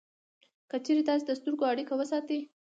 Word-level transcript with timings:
که 0.69 0.77
چېرې 0.85 1.01
تاسې 1.09 1.23
د 1.25 1.31
سترګو 1.39 1.63
اړیکه 1.71 1.93
وساتئ 1.97 2.41